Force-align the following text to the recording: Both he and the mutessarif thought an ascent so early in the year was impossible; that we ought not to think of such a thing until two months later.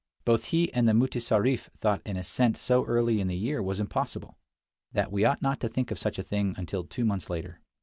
Both 0.25 0.45
he 0.45 0.73
and 0.73 0.87
the 0.87 0.93
mutessarif 0.93 1.69
thought 1.79 2.01
an 2.07 2.17
ascent 2.17 2.57
so 2.57 2.83
early 2.85 3.19
in 3.21 3.27
the 3.27 3.35
year 3.37 3.61
was 3.61 3.79
impossible; 3.79 4.35
that 4.91 5.11
we 5.11 5.25
ought 5.25 5.43
not 5.43 5.59
to 5.59 5.69
think 5.69 5.91
of 5.91 5.99
such 5.99 6.17
a 6.17 6.23
thing 6.23 6.55
until 6.57 6.83
two 6.85 7.05
months 7.05 7.29
later. 7.29 7.61